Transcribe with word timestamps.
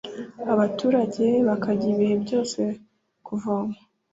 abaturage 0.53 1.25
bakajya 1.47 1.87
ibihe 1.93 2.15
byo 2.23 2.39
kuvoma 3.25 3.75